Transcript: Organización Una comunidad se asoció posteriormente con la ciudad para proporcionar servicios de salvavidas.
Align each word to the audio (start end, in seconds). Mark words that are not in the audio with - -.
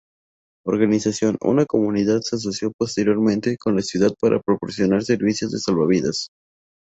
Organización 0.65 1.37
Una 1.41 1.67
comunidad 1.67 2.21
se 2.21 2.35
asoció 2.37 2.71
posteriormente 2.75 3.55
con 3.59 3.75
la 3.75 3.83
ciudad 3.83 4.09
para 4.19 4.41
proporcionar 4.41 5.03
servicios 5.03 5.51
de 5.51 5.59
salvavidas. 5.59 6.29